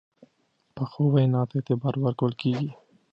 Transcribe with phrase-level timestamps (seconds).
[0.75, 2.71] پخو وینا ته اعتبار ورکول کېږي